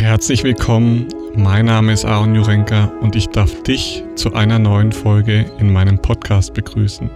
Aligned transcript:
Herzlich 0.00 0.42
willkommen, 0.44 1.08
mein 1.36 1.66
Name 1.66 1.92
ist 1.92 2.06
Aaron 2.06 2.34
Jurenka 2.34 2.86
und 3.02 3.14
ich 3.16 3.26
darf 3.26 3.62
dich 3.64 4.02
zu 4.14 4.32
einer 4.32 4.58
neuen 4.58 4.92
Folge 4.92 5.44
in 5.58 5.70
meinem 5.70 5.98
Podcast 5.98 6.54
begrüßen. 6.54 7.10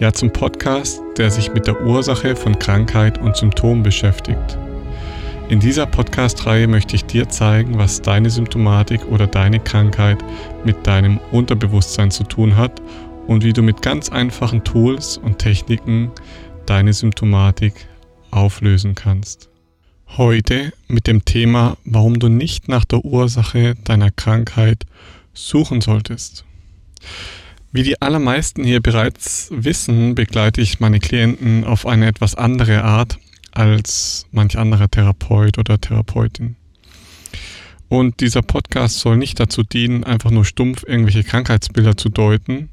Ja, 0.00 0.12
zum 0.12 0.32
Podcast, 0.32 1.00
der 1.16 1.30
sich 1.30 1.54
mit 1.54 1.68
der 1.68 1.80
Ursache 1.80 2.34
von 2.34 2.58
Krankheit 2.58 3.18
und 3.18 3.36
Symptomen 3.36 3.84
beschäftigt. 3.84 4.58
In 5.48 5.60
dieser 5.60 5.86
Podcast-Reihe 5.86 6.66
möchte 6.66 6.96
ich 6.96 7.04
dir 7.04 7.28
zeigen, 7.28 7.78
was 7.78 8.02
deine 8.02 8.30
Symptomatik 8.30 9.06
oder 9.06 9.28
deine 9.28 9.60
Krankheit 9.60 10.18
mit 10.64 10.84
deinem 10.88 11.20
Unterbewusstsein 11.30 12.10
zu 12.10 12.24
tun 12.24 12.56
hat 12.56 12.82
und 13.28 13.44
wie 13.44 13.52
du 13.52 13.62
mit 13.62 13.80
ganz 13.80 14.08
einfachen 14.08 14.64
Tools 14.64 15.18
und 15.18 15.38
Techniken 15.38 16.10
deine 16.66 16.92
Symptomatik 16.92 17.74
auflösen 18.32 18.96
kannst. 18.96 19.49
Heute 20.16 20.72
mit 20.88 21.06
dem 21.06 21.24
Thema, 21.24 21.76
warum 21.84 22.18
du 22.18 22.28
nicht 22.28 22.66
nach 22.66 22.84
der 22.84 23.04
Ursache 23.04 23.76
deiner 23.84 24.10
Krankheit 24.10 24.84
suchen 25.34 25.80
solltest. 25.80 26.44
Wie 27.70 27.84
die 27.84 28.02
allermeisten 28.02 28.64
hier 28.64 28.80
bereits 28.80 29.48
wissen, 29.52 30.16
begleite 30.16 30.62
ich 30.62 30.80
meine 30.80 30.98
Klienten 30.98 31.64
auf 31.64 31.86
eine 31.86 32.08
etwas 32.08 32.34
andere 32.34 32.82
Art 32.82 33.18
als 33.52 34.26
manch 34.32 34.58
anderer 34.58 34.90
Therapeut 34.90 35.58
oder 35.58 35.80
Therapeutin. 35.80 36.56
Und 37.88 38.18
dieser 38.18 38.42
Podcast 38.42 38.98
soll 38.98 39.16
nicht 39.16 39.38
dazu 39.38 39.62
dienen, 39.62 40.02
einfach 40.02 40.32
nur 40.32 40.44
stumpf 40.44 40.82
irgendwelche 40.84 41.22
Krankheitsbilder 41.22 41.96
zu 41.96 42.08
deuten, 42.08 42.68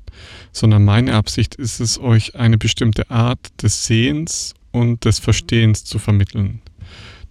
sondern 0.52 0.84
meine 0.84 1.14
Absicht 1.14 1.54
ist 1.54 1.82
es, 1.82 2.00
euch 2.00 2.36
eine 2.36 2.58
bestimmte 2.58 3.12
Art 3.12 3.40
des 3.62 3.86
Sehens 3.86 4.56
und 4.72 5.06
des 5.06 5.20
Verstehens 5.20 5.86
zu 5.86 6.00
vermitteln 6.00 6.62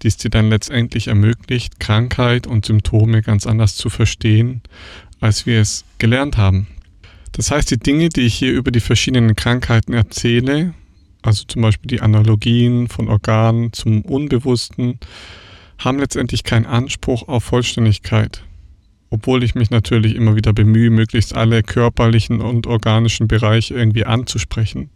die 0.02 0.08
es 0.08 0.16
dir 0.16 0.30
dann 0.30 0.48
letztendlich 0.48 1.08
ermöglicht, 1.08 1.80
Krankheit 1.80 2.46
und 2.46 2.66
Symptome 2.66 3.22
ganz 3.22 3.46
anders 3.46 3.76
zu 3.76 3.90
verstehen, 3.90 4.62
als 5.20 5.46
wir 5.46 5.60
es 5.60 5.84
gelernt 5.98 6.36
haben. 6.36 6.66
Das 7.32 7.50
heißt, 7.50 7.70
die 7.70 7.78
Dinge, 7.78 8.08
die 8.08 8.22
ich 8.22 8.34
hier 8.34 8.52
über 8.52 8.70
die 8.70 8.80
verschiedenen 8.80 9.36
Krankheiten 9.36 9.92
erzähle, 9.92 10.74
also 11.22 11.44
zum 11.46 11.62
Beispiel 11.62 11.88
die 11.88 12.00
Analogien 12.00 12.88
von 12.88 13.08
Organen 13.08 13.72
zum 13.72 14.02
Unbewussten, 14.02 14.98
haben 15.78 15.98
letztendlich 15.98 16.44
keinen 16.44 16.66
Anspruch 16.66 17.28
auf 17.28 17.44
Vollständigkeit. 17.44 18.42
Obwohl 19.10 19.44
ich 19.44 19.54
mich 19.54 19.70
natürlich 19.70 20.14
immer 20.14 20.34
wieder 20.34 20.52
bemühe, 20.52 20.90
möglichst 20.90 21.34
alle 21.34 21.62
körperlichen 21.62 22.40
und 22.40 22.66
organischen 22.66 23.28
Bereiche 23.28 23.74
irgendwie 23.74 24.04
anzusprechen, 24.04 24.90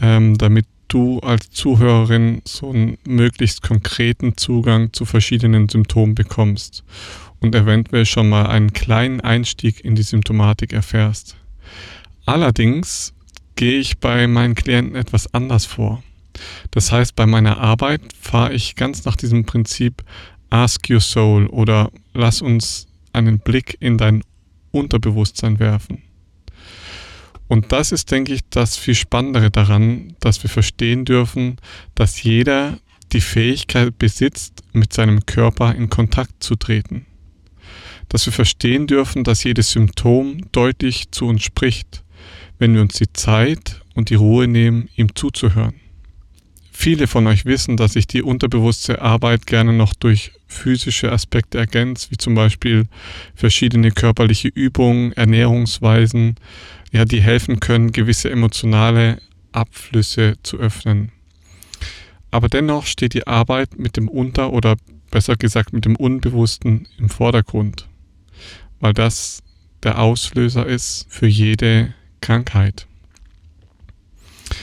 ähm, 0.00 0.38
damit 0.38 0.66
du 0.88 1.18
als 1.20 1.50
Zuhörerin 1.50 2.42
so 2.44 2.70
einen 2.70 2.98
möglichst 3.06 3.62
konkreten 3.62 4.36
Zugang 4.36 4.92
zu 4.92 5.04
verschiedenen 5.04 5.68
Symptomen 5.68 6.14
bekommst 6.14 6.84
und 7.40 7.54
eventuell 7.54 8.06
schon 8.06 8.28
mal 8.28 8.46
einen 8.46 8.72
kleinen 8.72 9.20
Einstieg 9.20 9.84
in 9.84 9.94
die 9.94 10.02
Symptomatik 10.02 10.72
erfährst. 10.72 11.36
Allerdings 12.24 13.14
gehe 13.56 13.78
ich 13.78 13.98
bei 13.98 14.26
meinen 14.26 14.54
Klienten 14.54 14.96
etwas 14.96 15.32
anders 15.32 15.64
vor. 15.64 16.02
Das 16.70 16.92
heißt, 16.92 17.16
bei 17.16 17.26
meiner 17.26 17.58
Arbeit 17.58 18.02
fahre 18.20 18.52
ich 18.52 18.76
ganz 18.76 19.04
nach 19.04 19.16
diesem 19.16 19.46
Prinzip 19.46 20.04
Ask 20.50 20.90
Your 20.90 21.00
Soul 21.00 21.46
oder 21.46 21.90
lass 22.14 22.42
uns 22.42 22.86
einen 23.12 23.38
Blick 23.38 23.76
in 23.80 23.96
dein 23.96 24.22
Unterbewusstsein 24.70 25.58
werfen. 25.58 26.02
Und 27.48 27.72
das 27.72 27.92
ist, 27.92 28.10
denke 28.10 28.34
ich, 28.34 28.40
das 28.50 28.76
viel 28.76 28.94
Spannendere 28.94 29.50
daran, 29.50 30.14
dass 30.20 30.42
wir 30.42 30.50
verstehen 30.50 31.04
dürfen, 31.04 31.56
dass 31.94 32.22
jeder 32.22 32.78
die 33.12 33.20
Fähigkeit 33.20 33.96
besitzt, 33.98 34.64
mit 34.72 34.92
seinem 34.92 35.24
Körper 35.26 35.74
in 35.74 35.88
Kontakt 35.88 36.42
zu 36.42 36.56
treten. 36.56 37.06
Dass 38.08 38.26
wir 38.26 38.32
verstehen 38.32 38.86
dürfen, 38.86 39.24
dass 39.24 39.44
jedes 39.44 39.70
Symptom 39.70 40.42
deutlich 40.52 41.10
zu 41.12 41.26
uns 41.26 41.42
spricht, 41.42 42.04
wenn 42.58 42.74
wir 42.74 42.82
uns 42.82 42.94
die 42.94 43.12
Zeit 43.12 43.82
und 43.94 44.10
die 44.10 44.14
Ruhe 44.16 44.48
nehmen, 44.48 44.88
ihm 44.96 45.14
zuzuhören. 45.14 45.74
Viele 46.72 47.06
von 47.06 47.26
euch 47.26 47.46
wissen, 47.46 47.76
dass 47.76 47.96
ich 47.96 48.06
die 48.06 48.22
unterbewusste 48.22 49.00
Arbeit 49.00 49.46
gerne 49.46 49.72
noch 49.72 49.94
durch 49.94 50.32
physische 50.56 51.12
Aspekte 51.12 51.58
ergänze, 51.58 52.10
wie 52.10 52.16
zum 52.16 52.34
Beispiel 52.34 52.86
verschiedene 53.34 53.90
körperliche 53.90 54.48
Übungen, 54.48 55.12
Ernährungsweisen, 55.12 56.36
ja, 56.92 57.04
die 57.04 57.20
helfen 57.20 57.60
können, 57.60 57.92
gewisse 57.92 58.30
emotionale 58.30 59.20
Abflüsse 59.52 60.36
zu 60.42 60.58
öffnen. 60.58 61.12
Aber 62.30 62.48
dennoch 62.48 62.86
steht 62.86 63.14
die 63.14 63.26
Arbeit 63.26 63.78
mit 63.78 63.96
dem 63.96 64.08
Unter- 64.08 64.52
oder 64.52 64.76
besser 65.10 65.36
gesagt 65.36 65.72
mit 65.72 65.84
dem 65.84 65.96
Unbewussten 65.96 66.88
im 66.98 67.08
Vordergrund, 67.08 67.88
weil 68.80 68.92
das 68.92 69.42
der 69.82 70.00
Auslöser 70.00 70.66
ist 70.66 71.06
für 71.08 71.26
jede 71.26 71.94
Krankheit. 72.20 72.86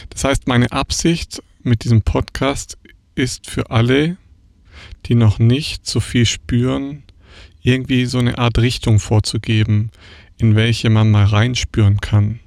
Das 0.10 0.24
heißt, 0.24 0.48
meine 0.48 0.72
Absicht 0.72 1.42
mit 1.62 1.84
diesem 1.84 2.02
Podcast 2.02 2.78
ist 3.16 3.50
für 3.50 3.72
alle, 3.72 4.18
die 5.06 5.16
noch 5.16 5.40
nicht 5.40 5.86
so 5.86 6.00
viel 6.00 6.26
spüren, 6.26 7.04
irgendwie 7.62 8.06
so 8.06 8.20
eine 8.20 8.38
Art 8.38 8.58
Richtung 8.60 9.00
vorzugeben, 9.00 9.92
in 10.38 10.56
welche 10.56 10.90
man 10.90 11.12
mal 11.12 11.26
reinspüren 11.26 12.00
kann. 12.02 12.40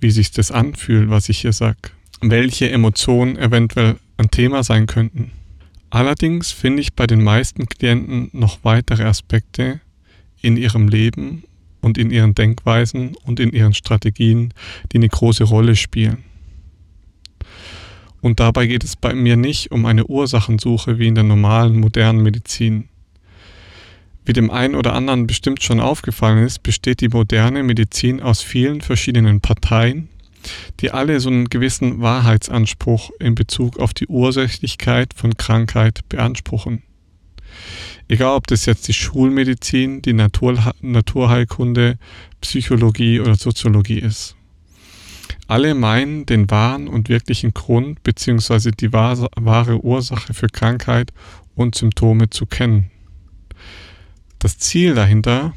Wie 0.00 0.10
sich 0.10 0.30
das 0.30 0.50
anfühlt, 0.50 1.10
was 1.10 1.28
ich 1.28 1.40
hier 1.40 1.52
sag. 1.52 1.92
Welche 2.20 2.70
Emotionen 2.70 3.36
eventuell 3.36 3.96
ein 4.16 4.30
Thema 4.30 4.62
sein 4.62 4.86
könnten. 4.86 5.32
Allerdings 5.90 6.52
finde 6.52 6.80
ich 6.80 6.94
bei 6.94 7.06
den 7.06 7.22
meisten 7.22 7.66
Klienten 7.66 8.30
noch 8.32 8.60
weitere 8.62 9.04
Aspekte 9.04 9.80
in 10.40 10.56
ihrem 10.56 10.88
Leben 10.88 11.44
und 11.80 11.98
in 11.98 12.10
ihren 12.10 12.34
Denkweisen 12.34 13.14
und 13.24 13.40
in 13.40 13.52
ihren 13.52 13.74
Strategien, 13.74 14.54
die 14.92 14.98
eine 14.98 15.08
große 15.08 15.44
Rolle 15.44 15.76
spielen. 15.76 16.24
Und 18.22 18.38
dabei 18.38 18.66
geht 18.68 18.84
es 18.84 18.94
bei 18.94 19.14
mir 19.14 19.36
nicht 19.36 19.72
um 19.72 19.84
eine 19.84 20.06
Ursachensuche 20.06 20.98
wie 20.98 21.08
in 21.08 21.16
der 21.16 21.24
normalen 21.24 21.78
modernen 21.78 22.22
Medizin. 22.22 22.88
Wie 24.24 24.32
dem 24.32 24.48
einen 24.48 24.76
oder 24.76 24.92
anderen 24.94 25.26
bestimmt 25.26 25.64
schon 25.64 25.80
aufgefallen 25.80 26.46
ist, 26.46 26.62
besteht 26.62 27.00
die 27.00 27.08
moderne 27.08 27.64
Medizin 27.64 28.22
aus 28.22 28.40
vielen 28.40 28.80
verschiedenen 28.80 29.40
Parteien, 29.40 30.08
die 30.78 30.92
alle 30.92 31.18
so 31.18 31.30
einen 31.30 31.50
gewissen 31.50 32.00
Wahrheitsanspruch 32.00 33.10
in 33.18 33.34
Bezug 33.34 33.80
auf 33.80 33.92
die 33.92 34.06
Ursächlichkeit 34.06 35.14
von 35.14 35.36
Krankheit 35.36 36.08
beanspruchen. 36.08 36.84
Egal 38.06 38.36
ob 38.36 38.46
das 38.46 38.66
jetzt 38.66 38.86
die 38.86 38.92
Schulmedizin, 38.92 40.00
die 40.00 40.12
Natur 40.12 40.72
Naturheilkunde, 40.80 41.98
Psychologie 42.40 43.18
oder 43.18 43.34
Soziologie 43.34 43.98
ist. 43.98 44.36
Alle 45.52 45.74
meinen, 45.74 46.24
den 46.24 46.50
wahren 46.50 46.88
und 46.88 47.10
wirklichen 47.10 47.52
Grund 47.52 48.02
bzw. 48.04 48.70
die 48.70 48.90
wahre 48.90 49.84
Ursache 49.84 50.32
für 50.32 50.46
Krankheit 50.46 51.12
und 51.54 51.74
Symptome 51.74 52.30
zu 52.30 52.46
kennen. 52.46 52.90
Das 54.38 54.56
Ziel 54.56 54.94
dahinter, 54.94 55.52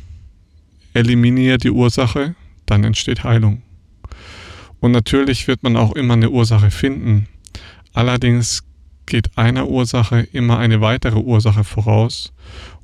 eliminiere 0.94 1.59
die 1.59 1.72
Ursache, 1.72 2.35
dann 2.66 2.83
entsteht 2.83 3.23
Heilung. 3.23 3.61
Und 4.81 4.91
natürlich 4.91 5.47
wird 5.47 5.63
man 5.63 5.78
auch 5.78 5.94
immer 5.94 6.16
eine 6.16 6.29
Ursache 6.29 6.72
finden. 6.72 7.29
Allerdings 7.94 8.66
geht 9.06 9.38
einer 9.38 9.69
Ursache 9.69 10.27
immer 10.33 10.57
eine 10.59 10.81
weitere 10.81 11.19
Ursache 11.19 11.63
voraus 11.63 12.33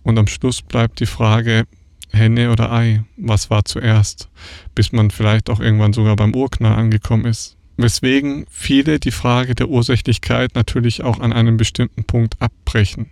und 0.04 0.18
am 0.18 0.28
Schluss 0.28 0.62
bleibt 0.62 1.02
die 1.02 1.08
Frage, 1.08 1.66
Henne 2.12 2.52
oder 2.52 2.72
Ei, 2.72 3.04
was 3.18 3.50
war 3.50 3.66
zuerst, 3.66 4.30
bis 4.76 4.92
man 4.92 5.12
vielleicht 5.12 5.50
auch 5.50 5.60
irgendwann 5.60 5.94
sogar 5.94 6.16
beim 6.16 6.36
Urknall 6.36 6.76
angekommen 6.76 7.26
ist. 7.26 7.58
Weswegen 7.78 8.46
viele 8.50 9.00
die 9.00 9.12
Frage 9.12 9.56
der 9.56 9.70
Ursächlichkeit 9.70 10.56
natürlich 10.56 11.04
auch 11.04 11.20
an 11.20 11.34
einem 11.34 11.58
bestimmten 11.58 12.04
Punkt 12.04 12.36
abbrechen. 12.40 13.08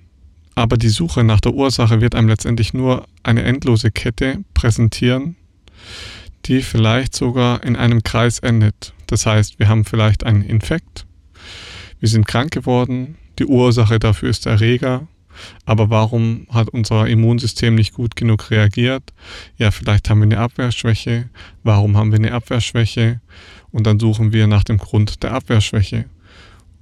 Aber 0.56 0.78
die 0.78 0.90
Suche 0.90 1.24
nach 1.24 1.40
der 1.40 1.54
Ursache 1.54 2.02
wird 2.02 2.16
einem 2.16 2.28
letztendlich 2.28 2.74
nur 2.74 3.08
eine 3.24 3.44
endlose 3.44 3.92
Kette 3.92 4.44
präsentieren, 4.54 5.38
die 6.46 6.62
vielleicht 6.62 7.16
sogar 7.16 7.64
in 7.64 7.76
einem 7.76 8.04
Kreis 8.04 8.40
endet. 8.40 8.94
Das 9.08 9.26
heißt, 9.26 9.60
wir 9.60 9.70
haben 9.70 9.86
vielleicht 9.86 10.26
einen 10.26 10.44
Infekt, 10.44 11.06
wir 12.00 12.10
sind 12.10 12.28
krank 12.28 12.52
geworden, 12.52 13.16
die 13.40 13.46
Ursache 13.46 14.00
dafür 14.00 14.30
ist 14.30 14.46
der 14.46 14.54
Erreger, 14.54 15.08
aber 15.66 15.90
warum 15.90 16.48
hat 16.50 16.70
unser 16.70 17.08
Immunsystem 17.08 17.76
nicht 17.76 17.94
gut 17.94 18.16
genug 18.16 18.52
reagiert? 18.52 19.04
Ja, 19.58 19.72
vielleicht 19.72 20.10
haben 20.10 20.20
wir 20.20 20.26
eine 20.26 20.40
Abwehrschwäche. 20.40 21.30
Warum 21.64 21.98
haben 21.98 22.12
wir 22.12 22.20
eine 22.20 22.34
Abwehrschwäche? 22.34 23.22
Und 23.72 23.86
dann 23.86 24.00
suchen 24.00 24.34
wir 24.34 24.48
nach 24.48 24.64
dem 24.64 24.78
Grund 24.78 25.24
der 25.24 25.34
Abwehrschwäche. 25.34 26.06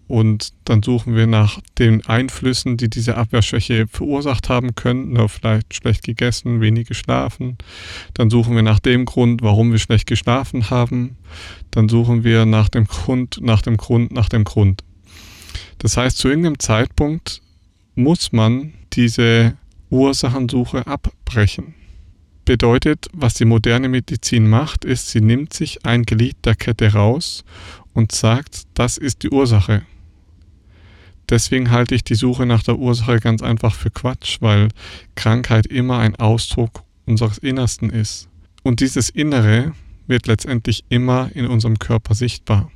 Und 0.08 0.54
dann 0.64 0.82
suchen 0.82 1.16
wir 1.16 1.28
nach 1.28 1.60
den 1.78 2.06
Einflüssen, 2.06 2.78
die 2.78 2.90
diese 2.90 3.18
Abwehrschwäche 3.18 3.88
verursacht 3.88 4.48
haben 4.48 4.74
könnten. 4.74 5.18
Oder 5.18 5.28
vielleicht 5.28 5.74
schlecht 5.74 6.04
gegessen, 6.04 6.62
wenig 6.62 6.88
geschlafen. 6.88 7.58
Dann 8.14 8.30
suchen 8.30 8.56
wir 8.56 8.64
nach 8.64 8.80
dem 8.80 9.04
Grund, 9.04 9.42
warum 9.42 9.74
wir 9.74 9.80
schlecht 9.80 10.08
geschlafen 10.08 10.70
haben. 10.70 11.18
Dann 11.72 11.90
suchen 11.90 12.24
wir 12.24 12.46
nach 12.46 12.70
dem 12.70 12.86
Grund, 12.86 13.40
nach 13.42 13.62
dem 13.62 13.76
Grund, 13.76 14.14
nach 14.14 14.30
dem 14.30 14.46
Grund. 14.46 14.84
Das 15.80 15.98
heißt, 15.98 16.18
zu 16.18 16.30
irgendeinem 16.30 16.60
Zeitpunkt 16.60 17.42
muss 17.98 18.32
man 18.32 18.74
diese 18.94 19.58
Ursachensuche 19.90 20.86
abbrechen. 20.86 21.74
Bedeutet, 22.46 23.08
was 23.12 23.34
die 23.34 23.46
moderne 23.46 23.90
Medizin 23.90 24.50
macht, 24.50 24.86
ist, 24.86 25.10
sie 25.10 25.20
nimmt 25.20 25.52
sich 25.52 25.86
ein 25.86 26.04
Glied 26.04 26.38
der 26.46 26.56
Kette 26.56 26.94
raus 26.94 27.44
und 27.94 28.12
sagt, 28.14 28.64
das 28.76 28.98
ist 28.98 29.24
die 29.24 29.32
Ursache. 29.32 29.82
Deswegen 31.30 31.72
halte 31.72 31.96
ich 31.96 32.04
die 32.04 32.16
Suche 32.16 32.46
nach 32.46 32.64
der 32.64 32.78
Ursache 32.78 33.20
ganz 33.20 33.42
einfach 33.42 33.76
für 33.76 33.90
Quatsch, 33.90 34.38
weil 34.40 34.70
Krankheit 35.16 35.66
immer 35.66 35.98
ein 35.98 36.16
Ausdruck 36.16 36.84
unseres 37.06 37.38
Innersten 37.40 37.90
ist. 37.90 38.30
Und 38.64 38.80
dieses 38.80 39.10
Innere 39.10 39.74
wird 40.06 40.28
letztendlich 40.28 40.86
immer 40.88 41.30
in 41.34 41.48
unserem 41.48 41.80
Körper 41.80 42.16
sichtbar. 42.16 42.72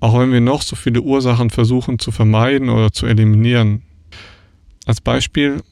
Auch 0.00 0.18
wenn 0.18 0.32
wir 0.32 0.40
noch 0.40 0.62
so 0.62 0.76
viele 0.76 1.02
Ursachen 1.02 1.50
versuchen 1.50 1.98
zu 1.98 2.10
vermeiden 2.10 2.70
oder 2.70 2.92
zu 2.92 3.06
eliminieren. 3.06 3.82
Als 4.88 5.02
Beispiel, 5.02 5.62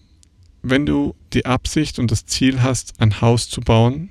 wenn 0.60 0.84
du 0.84 1.14
die 1.32 1.46
Absicht 1.46 1.98
und 1.98 2.10
das 2.10 2.26
Ziel 2.26 2.62
hast, 2.62 3.00
ein 3.00 3.22
Haus 3.22 3.48
zu 3.48 3.62
bauen 3.62 4.10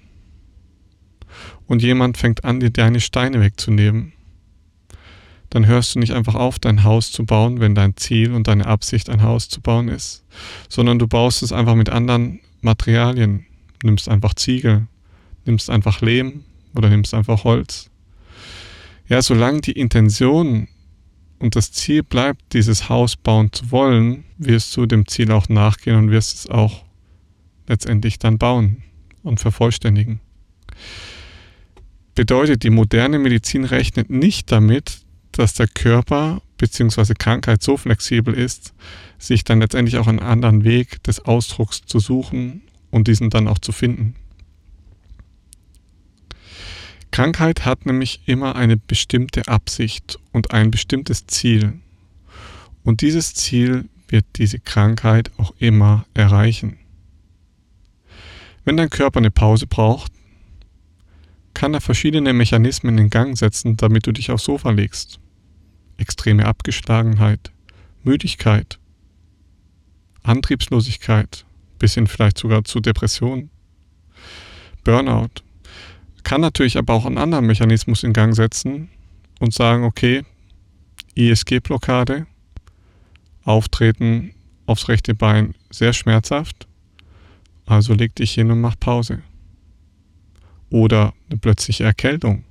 und 1.68 1.84
jemand 1.84 2.18
fängt 2.18 2.44
an, 2.44 2.60
dir 2.60 2.72
deine 2.72 3.00
Steine 3.00 3.40
wegzunehmen, 3.40 4.14
dann 5.52 5.68
hörst 5.68 5.94
du 5.94 6.00
nicht 6.00 6.14
einfach 6.14 6.34
auf, 6.34 6.58
dein 6.58 6.84
Haus 6.84 7.12
zu 7.12 7.24
bauen, 7.24 7.60
wenn 7.60 7.76
dein 7.76 7.96
Ziel 7.98 8.34
und 8.34 8.48
deine 8.48 8.66
Absicht 8.66 9.12
ein 9.12 9.22
Haus 9.22 9.48
zu 9.48 9.62
bauen 9.62 9.90
ist, 9.90 10.26
sondern 10.70 10.98
du 10.98 11.06
baust 11.08 11.44
es 11.44 11.52
einfach 11.52 11.76
mit 11.76 11.92
anderen 11.92 12.40
Materialien. 12.62 13.46
Nimmst 13.84 14.10
einfach 14.10 14.34
Ziegel, 14.34 14.88
nimmst 15.46 15.70
einfach 15.70 16.02
Lehm 16.02 16.46
oder 16.74 16.90
nimmst 16.90 17.14
einfach 17.14 17.44
Holz. 17.44 17.92
Ja, 19.08 19.22
solange 19.22 19.62
die 19.62 19.74
Intention 19.74 20.68
und 21.46 21.56
das 21.56 21.72
Ziel 21.72 22.02
bleibt, 22.02 22.54
dieses 22.54 22.90
Haus 22.90 23.16
bauen 23.16 23.54
zu 23.54 23.70
wollen, 23.70 24.26
wirst 24.40 24.76
du 24.76 24.88
dem 24.88 25.08
Ziel 25.08 25.32
auch 25.32 25.48
nachgehen 25.48 25.96
und 25.96 26.10
wirst 26.10 26.36
es 26.36 26.50
auch 26.50 26.84
letztendlich 27.68 28.18
dann 28.18 28.40
bauen 28.40 28.82
und 29.22 29.40
vervollständigen. 29.40 30.22
Bedeutet, 32.16 32.64
die 32.64 32.72
moderne 32.72 33.20
Medizin 33.20 33.64
rechnet 33.64 34.10
nicht 34.10 34.52
damit, 34.52 35.02
dass 35.34 35.54
der 35.54 35.68
Körper 35.68 36.42
bzw. 36.58 37.14
Krankheit 37.14 37.62
so 37.62 37.78
flexibel 37.78 38.34
ist, 38.34 38.74
sich 39.20 39.44
dann 39.44 39.60
letztendlich 39.60 40.00
auch 40.00 40.08
einen 40.08 40.20
anderen 40.20 40.64
Weg 40.64 41.04
des 41.04 41.26
Ausdrucks 41.26 41.82
zu 41.86 42.00
suchen 42.00 42.64
und 42.90 43.08
diesen 43.08 43.30
dann 43.30 43.48
auch 43.48 43.60
zu 43.60 43.72
finden. 43.72 44.16
Krankheit 47.16 47.64
hat 47.64 47.86
nämlich 47.86 48.24
immer 48.26 48.58
eine 48.58 48.76
bestimmte 48.76 49.48
Absicht 49.48 50.20
und 50.34 50.52
ein 50.52 50.70
bestimmtes 50.70 51.26
Ziel. 51.28 51.80
Und 52.84 53.00
dieses 53.00 53.34
Ziel 53.34 53.88
wird 54.10 54.26
diese 54.36 54.60
Krankheit 54.60 55.32
auch 55.38 55.54
immer 55.58 56.06
erreichen. 56.14 56.78
Wenn 58.66 58.76
dein 58.76 58.90
Körper 58.90 59.20
eine 59.20 59.32
Pause 59.32 59.66
braucht, 59.66 60.12
kann 61.54 61.74
er 61.74 61.80
verschiedene 61.80 62.34
Mechanismen 62.34 62.98
in 62.98 63.10
Gang 63.10 63.38
setzen, 63.38 63.78
damit 63.78 64.06
du 64.08 64.12
dich 64.12 64.30
aufs 64.30 64.44
Sofa 64.44 64.72
legst 64.72 65.22
extreme 65.96 66.46
Abgeschlagenheit, 66.46 67.54
Müdigkeit, 68.04 68.78
Antriebslosigkeit, 70.22 71.46
bis 71.80 71.94
hin 71.94 72.08
vielleicht 72.08 72.38
sogar 72.38 72.66
zu 72.66 72.82
Depressionen, 72.82 73.52
Burnout. 74.84 75.45
Kann 76.26 76.42
natürlich 76.42 76.80
aber 76.80 76.96
auch 76.96 77.06
einen 77.06 77.20
anderen 77.20 77.46
Mechanismus 77.46 78.02
in 78.02 78.12
Gang 78.12 78.36
setzen 78.36 78.90
und 79.40 79.54
sagen, 79.54 79.84
okay, 79.84 80.24
ISG-Blockade, 81.14 82.26
Auftreten 83.44 84.34
aufs 84.66 84.88
rechte 84.88 85.14
Bein 85.14 85.54
sehr 85.70 85.94
schmerzhaft, 85.94 86.68
also 87.68 87.94
leg 87.94 88.16
dich 88.16 88.34
hin 88.34 88.50
und 88.50 88.60
mach 88.60 88.74
Pause. 88.80 89.22
Oder 90.72 91.14
eine 91.30 91.38
plötzliche 91.38 91.84
Erkältung, 91.84 92.44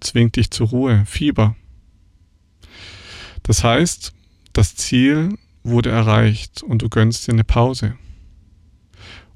zwingt 0.00 0.36
dich 0.36 0.50
zur 0.50 0.68
Ruhe, 0.68 1.04
Fieber, 1.06 1.56
das 3.44 3.64
heißt, 3.64 4.12
das 4.52 4.76
Ziel 4.76 5.38
wurde 5.62 5.88
erreicht 5.88 6.62
und 6.62 6.82
du 6.82 6.90
gönnst 6.90 7.26
dir 7.26 7.32
eine 7.32 7.44
Pause. 7.44 7.96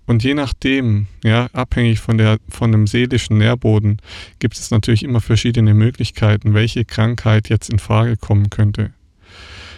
Und 0.08 0.24
je 0.24 0.32
nachdem, 0.32 1.06
ja, 1.22 1.50
abhängig 1.52 2.00
von 2.00 2.16
der, 2.16 2.38
von 2.48 2.72
dem 2.72 2.86
seelischen 2.86 3.36
Nährboden, 3.36 4.00
gibt 4.38 4.56
es 4.56 4.70
natürlich 4.70 5.02
immer 5.02 5.20
verschiedene 5.20 5.74
Möglichkeiten, 5.74 6.54
welche 6.54 6.86
Krankheit 6.86 7.50
jetzt 7.50 7.68
in 7.68 7.78
Frage 7.78 8.16
kommen 8.16 8.48
könnte. 8.48 8.94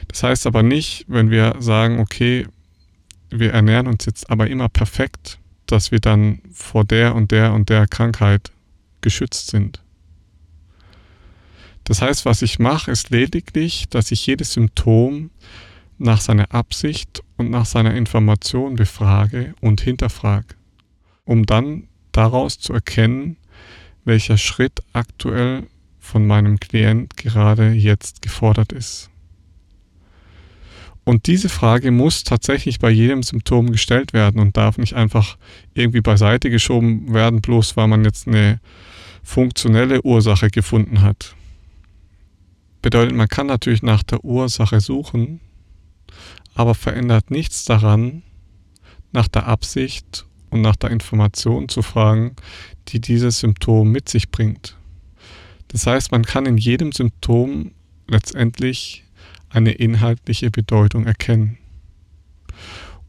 Das 0.06 0.23
heißt 0.23 0.47
aber 0.47 0.62
nicht, 0.62 1.05
wenn 1.09 1.31
wir 1.31 1.56
sagen, 1.59 1.99
okay, 1.99 2.47
wir 3.31 3.53
ernähren 3.53 3.88
uns 3.88 4.06
jetzt 4.06 4.31
aber 4.31 4.47
immer 4.47 4.69
perfekt, 4.69 5.41
dass 5.67 5.91
wir 5.91 5.99
dann 5.99 6.41
vor 6.53 6.85
der 6.85 7.17
und 7.17 7.33
der 7.33 7.53
und 7.53 7.69
der 7.69 7.88
Krankheit 7.88 8.53
geschützt 9.00 9.49
sind. 9.49 9.83
Das 11.83 12.03
heißt, 12.03 12.25
was 12.25 12.43
ich 12.43 12.61
mache, 12.61 12.93
ist 12.93 13.11
lediglich, 13.11 13.88
dass 13.91 14.12
ich 14.12 14.25
jedes 14.26 14.53
Symptom 14.53 15.31
nach 16.00 16.20
seiner 16.20 16.52
Absicht 16.55 17.23
und 17.37 17.50
nach 17.50 17.67
seiner 17.67 17.94
Information 17.94 18.75
befrage 18.75 19.55
und 19.61 19.82
hinterfrage, 19.82 20.55
um 21.25 21.44
dann 21.44 21.88
daraus 22.12 22.58
zu 22.58 22.73
erkennen, 22.73 23.37
welcher 24.05 24.38
Schritt 24.38 24.81
aktuell 24.94 25.67
von 25.99 26.26
meinem 26.26 26.58
Klient 26.58 27.17
gerade 27.17 27.73
jetzt 27.73 28.23
gefordert 28.23 28.73
ist. 28.73 29.11
Und 31.05 31.26
diese 31.26 31.49
Frage 31.49 31.91
muss 31.91 32.25
tatsächlich 32.25 32.79
bei 32.79 32.91
jedem 32.91 33.23
Symptom 33.23 33.70
gestellt 33.70 34.12
werden 34.12 34.41
und 34.41 34.56
darf 34.56 34.79
nicht 34.79 34.94
einfach 34.94 35.37
irgendwie 35.75 36.00
beiseite 36.00 36.50
geschoben 36.50 37.12
werden, 37.12 37.41
bloß 37.43 37.76
weil 37.76 37.88
man 37.88 38.05
jetzt 38.05 38.26
eine 38.26 38.61
funktionelle 39.23 40.02
Ursache 40.02 40.49
gefunden 40.50 41.02
hat. 41.02 41.35
Bedeutet, 42.81 43.14
man 43.14 43.29
kann 43.29 43.47
natürlich 43.47 43.82
nach 43.82 44.02
der 44.02 44.25
Ursache 44.25 44.81
suchen, 44.81 45.41
aber 46.55 46.75
verändert 46.75 47.31
nichts 47.31 47.65
daran, 47.65 48.23
nach 49.12 49.29
der 49.29 49.47
Absicht 49.47 50.27
und 50.51 50.61
nach 50.61 50.77
der 50.77 50.91
Information 50.91 51.69
zu 51.69 51.83
fragen, 51.83 52.37
die 52.89 53.01
dieses 53.01 53.41
Symptom 53.41 53.91
mit 53.91 54.09
sich 54.09 54.31
bringt. 54.31 54.77
Das 55.69 55.87
heißt, 55.87 56.12
man 56.12 56.25
kann 56.25 56.47
in 56.47 56.59
jedem 56.59 56.93
Symptom 56.93 57.73
letztendlich 58.09 59.05
eine 59.49 59.73
inhaltliche 59.73 60.50
Bedeutung 60.50 61.07
erkennen. 61.07 61.59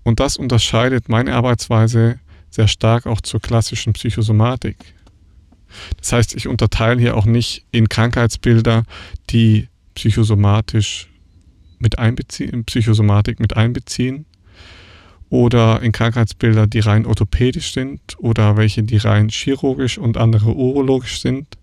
Und 0.03 0.19
das 0.19 0.37
unterscheidet 0.37 1.09
meine 1.09 1.33
Arbeitsweise 1.35 2.19
sehr 2.49 2.67
stark 2.67 3.05
auch 3.05 3.21
zur 3.21 3.39
klassischen 3.39 3.93
Psychosomatik. 3.93 4.77
Das 5.97 6.11
heißt, 6.11 6.35
ich 6.35 6.47
unterteile 6.47 6.99
hier 6.99 7.15
auch 7.15 7.25
nicht 7.25 7.65
in 7.71 7.87
Krankheitsbilder, 7.87 8.83
die 9.29 9.67
psychosomatisch 9.95 11.10
mit 11.81 11.99
einbeziehen, 11.99 12.63
Psychosomatik 12.65 13.39
mit 13.39 13.57
einbeziehen 13.57 14.25
oder 15.29 15.81
in 15.81 15.91
Krankheitsbilder, 15.91 16.67
die 16.67 16.79
rein 16.79 17.05
orthopädisch 17.05 17.73
sind 17.73 17.99
oder 18.19 18.57
welche, 18.57 18.83
die 18.83 18.97
rein 18.97 19.29
chirurgisch 19.29 19.97
und 19.97 20.17
andere 20.17 20.53
urologisch 20.53 21.21
sind. 21.21 21.57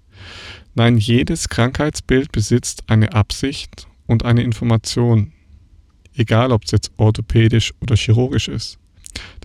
Nein, 0.74 0.98
jedes 0.98 1.48
Krankheitsbild 1.48 2.32
besitzt 2.32 2.84
eine 2.86 3.12
Absicht 3.12 3.86
und 4.06 4.24
eine 4.24 4.42
Information, 4.42 5.32
egal 6.14 6.52
ob 6.52 6.64
es 6.64 6.70
jetzt 6.70 6.92
orthopädisch 6.96 7.74
oder 7.80 7.96
chirurgisch 7.96 8.48
ist. 8.48 8.78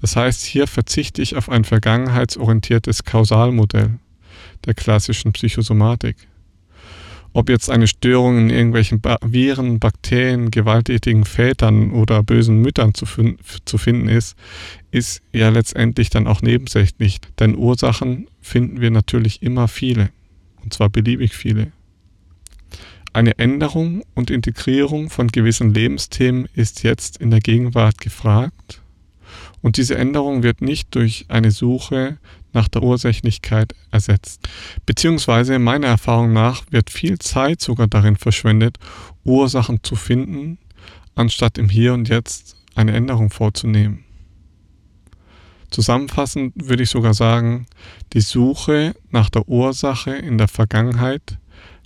Das 0.01 0.15
heißt, 0.15 0.43
hier 0.43 0.67
verzichte 0.67 1.21
ich 1.21 1.35
auf 1.35 1.49
ein 1.49 1.63
vergangenheitsorientiertes 1.63 3.03
Kausalmodell 3.03 3.99
der 4.65 4.73
klassischen 4.73 5.33
Psychosomatik. 5.33 6.15
Ob 7.33 7.49
jetzt 7.49 7.71
eine 7.71 7.87
Störung 7.87 8.37
in 8.37 8.49
irgendwelchen 8.51 9.01
ba 9.01 9.17
Viren, 9.23 9.79
Bakterien, 9.79 10.51
gewalttätigen 10.51 11.25
Vätern 11.25 11.91
oder 11.91 12.21
bösen 12.21 12.61
Müttern 12.61 12.93
zu, 12.93 13.05
zu 13.65 13.77
finden 13.79 14.07
ist, 14.07 14.37
ist 14.91 15.23
ja 15.31 15.49
letztendlich 15.49 16.11
dann 16.11 16.27
auch 16.27 16.43
nebensächlich. 16.43 17.19
Denn 17.39 17.55
Ursachen 17.55 18.27
finden 18.39 18.81
wir 18.81 18.91
natürlich 18.91 19.41
immer 19.41 19.67
viele. 19.67 20.09
Und 20.63 20.73
zwar 20.73 20.89
beliebig 20.89 21.33
viele. 21.33 21.71
Eine 23.13 23.37
Änderung 23.39 24.03
und 24.13 24.29
Integrierung 24.29 25.09
von 25.09 25.27
gewissen 25.27 25.73
Lebensthemen 25.73 26.47
ist 26.53 26.83
jetzt 26.83 27.17
in 27.17 27.31
der 27.31 27.41
Gegenwart 27.41 27.99
gefragt. 27.99 28.82
Und 29.61 29.77
diese 29.77 29.97
Änderung 29.97 30.43
wird 30.43 30.61
nicht 30.61 30.93
durch 30.95 31.25
eine 31.29 31.51
Suche 31.51 32.17
nach 32.53 32.67
der 32.67 32.83
Ursächlichkeit 32.83 33.73
ersetzt. 33.91 34.47
Beziehungsweise 34.85 35.59
meiner 35.59 35.87
Erfahrung 35.87 36.33
nach 36.33 36.63
wird 36.69 36.89
viel 36.89 37.17
Zeit 37.19 37.61
sogar 37.61 37.87
darin 37.87 38.15
verschwendet, 38.15 38.77
Ursachen 39.23 39.79
zu 39.83 39.95
finden, 39.95 40.57
anstatt 41.15 41.57
im 41.57 41.69
Hier 41.69 41.93
und 41.93 42.09
Jetzt 42.09 42.55
eine 42.75 42.93
Änderung 42.93 43.29
vorzunehmen. 43.29 44.03
Zusammenfassend 45.73 46.53
würde 46.55 46.83
ich 46.83 46.91
sogar 46.91 47.15
sagen, 47.15 47.65
die 48.13 48.21
Suche 48.21 48.93
nach 49.09 49.31
der 49.31 49.49
Ursache 49.49 50.11
in 50.11 50.37
der 50.37 50.47
Vergangenheit 50.47 51.39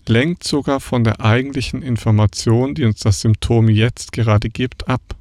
lenkt 0.09 0.43
sogar 0.43 0.81
von 0.81 1.05
der 1.05 1.21
eigentlichen 1.21 1.81
Information, 1.81 2.75
die 2.75 2.83
uns 2.83 2.99
das 2.99 3.21
Symptom 3.21 3.69
jetzt 3.69 4.11
gerade 4.11 4.49
gibt, 4.49 4.89
ab 4.89 5.15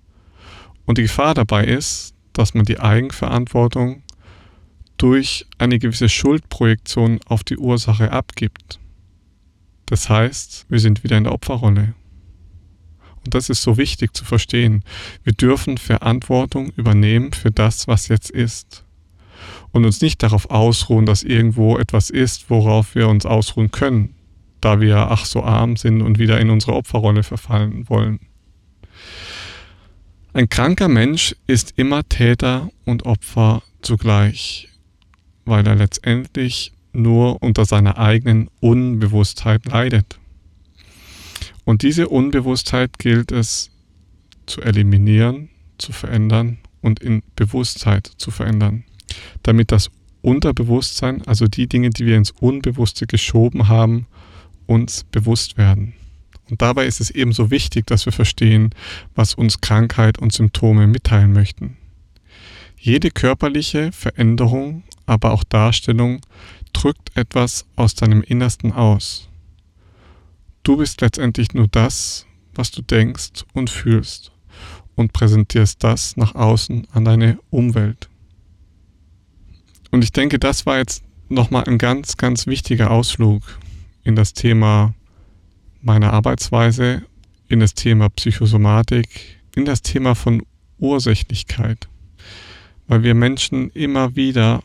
Und 0.84 0.98
die 0.98 1.02
Gefahr 1.02 1.34
dabei 1.34 1.64
ist, 1.64 2.15
dass 2.36 2.52
man 2.52 2.66
die 2.66 2.80
Eigenverantwortung 2.80 4.02
durch 4.98 5.46
eine 5.58 5.78
gewisse 5.78 6.08
Schuldprojektion 6.08 7.20
auf 7.26 7.44
die 7.44 7.56
Ursache 7.56 8.12
abgibt. 8.12 8.78
Das 9.86 10.10
heißt, 10.10 10.66
wir 10.68 10.80
sind 10.80 11.02
wieder 11.02 11.16
in 11.16 11.24
der 11.24 11.32
Opferrolle. 11.32 11.94
Und 13.24 13.34
das 13.34 13.48
ist 13.48 13.62
so 13.62 13.76
wichtig 13.76 14.14
zu 14.14 14.24
verstehen. 14.24 14.84
Wir 15.24 15.32
dürfen 15.32 15.78
Verantwortung 15.78 16.72
übernehmen 16.76 17.32
für 17.32 17.50
das, 17.50 17.88
was 17.88 18.08
jetzt 18.08 18.30
ist. 18.30 18.84
Und 19.72 19.84
uns 19.84 20.00
nicht 20.00 20.22
darauf 20.22 20.50
ausruhen, 20.50 21.06
dass 21.06 21.22
irgendwo 21.22 21.78
etwas 21.78 22.10
ist, 22.10 22.50
worauf 22.50 22.94
wir 22.94 23.08
uns 23.08 23.26
ausruhen 23.26 23.70
können, 23.70 24.14
da 24.60 24.80
wir 24.80 25.10
ach 25.10 25.24
so 25.24 25.42
arm 25.42 25.76
sind 25.76 26.02
und 26.02 26.18
wieder 26.18 26.40
in 26.40 26.50
unsere 26.50 26.74
Opferrolle 26.74 27.22
verfallen 27.22 27.88
wollen. 27.88 28.20
Ein 30.36 30.50
kranker 30.50 30.88
Mensch 30.88 31.34
ist 31.46 31.72
immer 31.76 32.06
Täter 32.06 32.68
und 32.84 33.06
Opfer 33.06 33.62
zugleich, 33.80 34.68
weil 35.46 35.66
er 35.66 35.76
letztendlich 35.76 36.72
nur 36.92 37.42
unter 37.42 37.64
seiner 37.64 37.96
eigenen 37.96 38.50
Unbewusstheit 38.60 39.64
leidet. 39.64 40.18
Und 41.64 41.80
diese 41.80 42.10
Unbewusstheit 42.10 42.98
gilt 42.98 43.32
es 43.32 43.70
zu 44.44 44.60
eliminieren, 44.60 45.48
zu 45.78 45.92
verändern 45.92 46.58
und 46.82 47.00
in 47.00 47.22
Bewusstheit 47.34 48.06
zu 48.18 48.30
verändern, 48.30 48.84
damit 49.42 49.72
das 49.72 49.90
Unterbewusstsein, 50.20 51.26
also 51.26 51.46
die 51.46 51.66
Dinge, 51.66 51.88
die 51.88 52.04
wir 52.04 52.18
ins 52.18 52.32
Unbewusste 52.32 53.06
geschoben 53.06 53.68
haben, 53.68 54.06
uns 54.66 55.04
bewusst 55.04 55.56
werden. 55.56 55.94
Und 56.48 56.62
dabei 56.62 56.86
ist 56.86 57.00
es 57.00 57.10
ebenso 57.10 57.50
wichtig, 57.50 57.86
dass 57.86 58.06
wir 58.06 58.12
verstehen, 58.12 58.70
was 59.14 59.34
uns 59.34 59.60
Krankheit 59.60 60.18
und 60.18 60.32
Symptome 60.32 60.86
mitteilen 60.86 61.32
möchten. 61.32 61.76
Jede 62.78 63.10
körperliche 63.10 63.90
Veränderung, 63.92 64.84
aber 65.06 65.32
auch 65.32 65.44
Darstellung 65.44 66.20
drückt 66.72 67.16
etwas 67.16 67.66
aus 67.74 67.94
deinem 67.94 68.22
Innersten 68.22 68.72
aus. 68.72 69.28
Du 70.62 70.76
bist 70.76 71.00
letztendlich 71.00 71.54
nur 71.54 71.68
das, 71.68 72.26
was 72.54 72.70
du 72.70 72.82
denkst 72.82 73.44
und 73.52 73.70
fühlst 73.70 74.32
und 74.94 75.12
präsentierst 75.12 75.82
das 75.82 76.16
nach 76.16 76.34
außen 76.34 76.86
an 76.92 77.04
deine 77.04 77.38
Umwelt. 77.50 78.08
Und 79.90 80.02
ich 80.02 80.12
denke, 80.12 80.38
das 80.38 80.66
war 80.66 80.78
jetzt 80.78 81.02
nochmal 81.28 81.64
ein 81.64 81.78
ganz, 81.78 82.16
ganz 82.16 82.46
wichtiger 82.46 82.90
Ausflug 82.90 83.42
in 84.04 84.16
das 84.16 84.32
Thema 84.32 84.94
meiner 85.86 86.12
Arbeitsweise, 86.12 87.02
in 87.48 87.60
das 87.60 87.74
Thema 87.74 88.08
Psychosomatik, 88.08 89.38
in 89.54 89.64
das 89.64 89.82
Thema 89.82 90.16
von 90.16 90.42
Ursächlichkeit. 90.78 91.88
Weil 92.88 93.04
wir 93.04 93.14
Menschen 93.14 93.70
immer 93.70 94.16
wieder, 94.16 94.64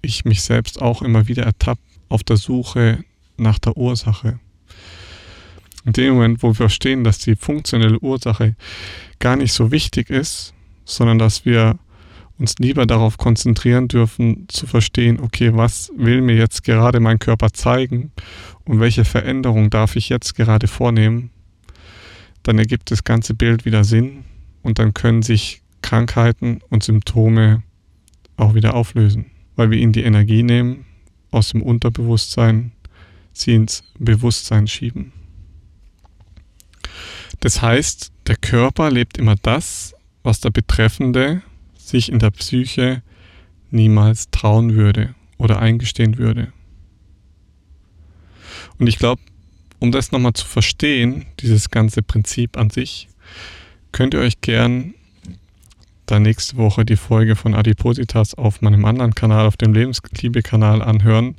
ich 0.00 0.24
mich 0.24 0.42
selbst 0.42 0.80
auch 0.80 1.02
immer 1.02 1.28
wieder 1.28 1.44
ertappt, 1.44 1.82
auf 2.08 2.24
der 2.24 2.38
Suche 2.38 3.04
nach 3.36 3.58
der 3.58 3.76
Ursache. 3.76 4.40
In 5.84 5.92
dem 5.92 6.14
Moment, 6.14 6.42
wo 6.42 6.48
wir 6.48 6.54
verstehen, 6.54 7.04
dass 7.04 7.18
die 7.18 7.36
funktionelle 7.36 7.98
Ursache 7.98 8.56
gar 9.18 9.36
nicht 9.36 9.52
so 9.52 9.70
wichtig 9.70 10.08
ist, 10.08 10.54
sondern 10.86 11.18
dass 11.18 11.44
wir 11.44 11.78
uns 12.42 12.58
lieber 12.58 12.86
darauf 12.86 13.18
konzentrieren 13.18 13.86
dürfen, 13.86 14.46
zu 14.48 14.66
verstehen, 14.66 15.20
okay, 15.20 15.52
was 15.54 15.92
will 15.96 16.20
mir 16.20 16.34
jetzt 16.34 16.64
gerade 16.64 16.98
mein 16.98 17.20
Körper 17.20 17.52
zeigen 17.52 18.10
und 18.64 18.80
welche 18.80 19.04
Veränderung 19.04 19.70
darf 19.70 19.94
ich 19.94 20.08
jetzt 20.08 20.34
gerade 20.34 20.66
vornehmen, 20.66 21.30
dann 22.42 22.58
ergibt 22.58 22.90
das 22.90 23.04
ganze 23.04 23.34
Bild 23.34 23.64
wieder 23.64 23.84
Sinn 23.84 24.24
und 24.62 24.80
dann 24.80 24.92
können 24.92 25.22
sich 25.22 25.62
Krankheiten 25.82 26.60
und 26.68 26.82
Symptome 26.82 27.62
auch 28.36 28.54
wieder 28.54 28.74
auflösen, 28.74 29.26
weil 29.54 29.70
wir 29.70 29.78
ihnen 29.78 29.92
die 29.92 30.02
Energie 30.02 30.42
nehmen 30.42 30.84
aus 31.30 31.50
dem 31.50 31.62
Unterbewusstsein, 31.62 32.72
sie 33.32 33.54
ins 33.54 33.84
Bewusstsein 34.00 34.66
schieben. 34.66 35.12
Das 37.38 37.62
heißt, 37.62 38.12
der 38.26 38.36
Körper 38.36 38.90
lebt 38.90 39.16
immer 39.16 39.36
das, 39.36 39.94
was 40.24 40.40
der 40.40 40.50
Betreffende 40.50 41.42
sich 41.92 42.10
in 42.10 42.18
der 42.18 42.30
Psyche 42.32 43.02
niemals 43.70 44.30
trauen 44.30 44.74
würde 44.74 45.14
oder 45.38 45.60
eingestehen 45.60 46.18
würde. 46.18 46.52
Und 48.78 48.88
ich 48.88 48.98
glaube, 48.98 49.22
um 49.78 49.92
das 49.92 50.12
nochmal 50.12 50.32
zu 50.32 50.46
verstehen, 50.46 51.26
dieses 51.40 51.70
ganze 51.70 52.02
Prinzip 52.02 52.56
an 52.56 52.70
sich, 52.70 53.08
könnt 53.92 54.14
ihr 54.14 54.20
euch 54.20 54.40
gern 54.40 54.94
da 56.06 56.18
nächste 56.18 56.56
Woche 56.56 56.84
die 56.84 56.96
Folge 56.96 57.36
von 57.36 57.54
Adipositas 57.54 58.34
auf 58.34 58.60
meinem 58.60 58.84
anderen 58.84 59.14
Kanal, 59.14 59.46
auf 59.46 59.56
dem 59.56 59.72
Lebensliebe-Kanal 59.72 60.82
anhören, 60.82 61.36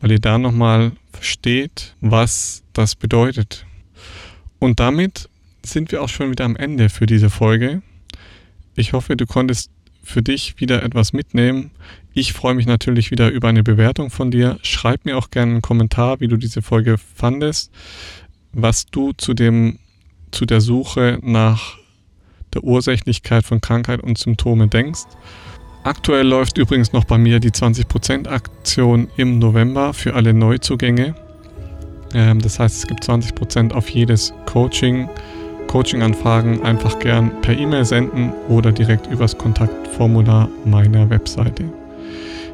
weil 0.00 0.12
ihr 0.12 0.18
da 0.18 0.38
nochmal 0.38 0.92
versteht, 1.12 1.94
was 2.00 2.62
das 2.72 2.94
bedeutet. 2.94 3.66
Und 4.58 4.80
damit 4.80 5.28
sind 5.64 5.92
wir 5.92 6.02
auch 6.02 6.08
schon 6.08 6.30
wieder 6.30 6.44
am 6.44 6.56
Ende 6.56 6.88
für 6.88 7.06
diese 7.06 7.30
Folge. 7.30 7.82
Ich 8.76 8.92
hoffe, 8.92 9.16
du 9.16 9.26
konntest 9.26 9.70
für 10.02 10.22
dich 10.22 10.58
wieder 10.58 10.82
etwas 10.82 11.12
mitnehmen. 11.12 11.70
Ich 12.12 12.32
freue 12.32 12.54
mich 12.54 12.66
natürlich 12.66 13.10
wieder 13.10 13.30
über 13.30 13.48
eine 13.48 13.62
Bewertung 13.62 14.10
von 14.10 14.30
dir. 14.30 14.58
Schreib 14.62 15.04
mir 15.04 15.16
auch 15.16 15.30
gerne 15.30 15.52
einen 15.52 15.62
Kommentar, 15.62 16.20
wie 16.20 16.28
du 16.28 16.36
diese 16.36 16.62
Folge 16.62 16.96
fandest, 16.98 17.70
was 18.52 18.86
du 18.86 19.12
zu 19.12 19.34
dem, 19.34 19.78
zu 20.32 20.46
der 20.46 20.60
Suche 20.60 21.18
nach 21.22 21.78
der 22.52 22.64
Ursächlichkeit 22.64 23.44
von 23.44 23.60
Krankheit 23.60 24.02
und 24.02 24.18
Symptome 24.18 24.68
denkst. 24.68 25.04
Aktuell 25.82 26.26
läuft 26.26 26.58
übrigens 26.58 26.92
noch 26.92 27.04
bei 27.04 27.16
mir 27.16 27.40
die 27.40 27.50
20% 27.50 28.28
Aktion 28.28 29.08
im 29.16 29.38
November 29.38 29.94
für 29.94 30.14
alle 30.14 30.34
Neuzugänge. 30.34 31.14
Ähm, 32.12 32.40
das 32.40 32.58
heißt, 32.58 32.76
es 32.78 32.86
gibt 32.86 33.04
20% 33.04 33.72
auf 33.72 33.88
jedes 33.88 34.34
Coaching. 34.46 35.08
Coaching-Anfragen 35.70 36.64
einfach 36.64 36.98
gern 36.98 37.30
per 37.42 37.56
E-Mail 37.56 37.84
senden 37.84 38.32
oder 38.48 38.72
direkt 38.72 39.06
übers 39.06 39.38
Kontaktformular 39.38 40.48
meiner 40.64 41.08
Webseite. 41.10 41.62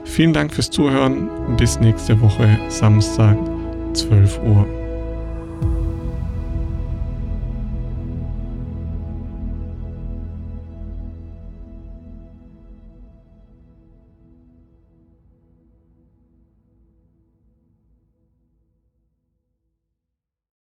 Vielen 0.05 0.35
Dank 0.35 0.53
fürs 0.53 0.71
Zuhören. 0.71 1.31
Bis 1.57 1.81
nächste 1.81 2.21
Woche, 2.21 2.59
Samstag, 2.69 3.39
12 3.95 4.41
Uhr. 4.45 4.76